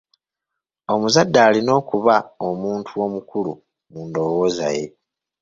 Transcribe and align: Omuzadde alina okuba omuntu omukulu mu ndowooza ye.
Omuzadde 0.93 1.39
alina 1.47 1.71
okuba 1.79 2.15
omuntu 2.49 2.91
omukulu 3.05 3.53
mu 3.91 3.99
ndowooza 4.07 4.67
ye. 4.77 4.85